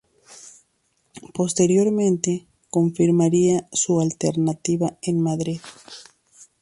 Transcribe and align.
Posteriormente, 1.31 2.47
confirmaría 2.71 3.67
su 3.71 4.01
alternativa 4.01 4.97
en 5.03 5.19
Madrid. 5.21 5.61